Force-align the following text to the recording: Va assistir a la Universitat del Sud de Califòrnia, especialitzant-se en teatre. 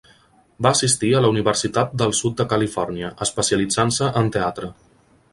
Va 0.65 0.69
assistir 0.75 1.09
a 1.15 1.19
la 1.25 1.29
Universitat 1.33 1.91
del 2.01 2.15
Sud 2.19 2.39
de 2.39 2.45
Califòrnia, 2.53 3.11
especialitzant-se 3.25 4.09
en 4.23 4.33
teatre. 4.37 4.71